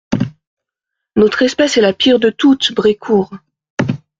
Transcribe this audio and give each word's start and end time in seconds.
Notre 1.15 1.43
espèce 1.43 1.77
est 1.77 1.81
la 1.81 1.93
pire 1.93 2.17
de 2.19 2.31
toutes, 2.31 2.73
Brécourt! 2.73 3.35